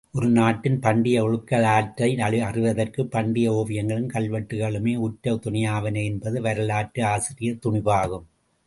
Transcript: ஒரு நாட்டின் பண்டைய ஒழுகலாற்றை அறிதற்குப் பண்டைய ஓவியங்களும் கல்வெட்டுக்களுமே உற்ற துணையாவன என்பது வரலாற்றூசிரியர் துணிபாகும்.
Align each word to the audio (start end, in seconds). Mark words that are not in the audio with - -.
ஒரு 0.13 0.27
நாட்டின் 0.29 0.79
பண்டைய 0.79 1.23
ஒழுகலாற்றை 1.23 2.07
அறிதற்குப் 2.41 3.11
பண்டைய 3.11 3.51
ஓவியங்களும் 3.53 4.09
கல்வெட்டுக்களுமே 4.13 4.95
உற்ற 4.97 5.33
துணையாவன 5.33 6.03
என்பது 6.03 6.41
வரலாற்றூசிரியர் 6.41 7.59
துணிபாகும். 7.65 8.27